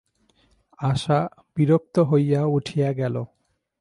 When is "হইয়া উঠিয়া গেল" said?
1.99-3.15